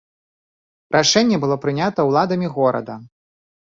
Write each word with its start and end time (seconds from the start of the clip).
Рашэнне 0.95 1.37
было 1.43 1.55
прынята 1.65 1.99
ўладамі 2.11 2.47
горада. 2.59 2.93